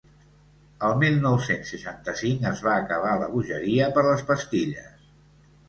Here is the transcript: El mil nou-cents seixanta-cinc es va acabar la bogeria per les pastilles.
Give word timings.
El 0.87 0.95
mil 1.03 1.19
nou-cents 1.25 1.69
seixanta-cinc 1.73 2.49
es 2.53 2.65
va 2.69 2.75
acabar 2.79 3.13
la 3.25 3.29
bogeria 3.37 3.93
per 3.99 4.07
les 4.11 4.27
pastilles. 4.33 4.93